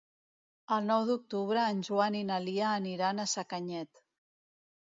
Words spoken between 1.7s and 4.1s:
en Joan i na Lia aniran a Sacanyet.